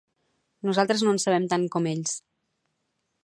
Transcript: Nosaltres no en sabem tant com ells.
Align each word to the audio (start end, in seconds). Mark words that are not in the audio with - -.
Nosaltres 0.69 1.03
no 1.07 1.13
en 1.17 1.21
sabem 1.25 1.45
tant 1.53 1.69
com 1.77 1.89
ells. 1.95 2.17